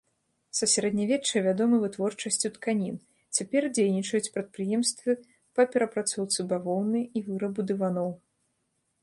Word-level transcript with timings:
Са 0.59 0.67
сярэднявечча 0.75 1.41
вядомы 1.47 1.75
вытворчасцю 1.83 2.51
тканін, 2.55 2.95
цяпер 3.39 3.63
дзейнічаюць 3.79 4.31
прадпрыемствы 4.39 5.11
па 5.55 5.63
перапрацоўцы 5.77 6.39
бавоўны 6.55 6.99
і 7.05 7.19
вырабу 7.31 7.61
дываноў. 7.75 8.11